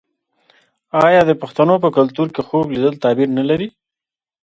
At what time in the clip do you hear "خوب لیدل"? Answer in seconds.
2.47-2.95